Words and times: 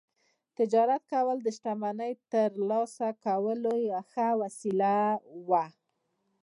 تجارت 0.57 1.03
کول 1.13 1.37
د 1.43 1.47
شتمنۍ 1.57 2.13
ترلاسه 2.33 3.07
کولو 3.25 3.73
یوه 3.87 4.01
ښه 4.11 4.27
وسیله 4.41 4.95
وه 5.49 5.65